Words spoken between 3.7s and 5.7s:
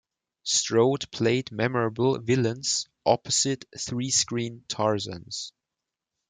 three screen Tarzans.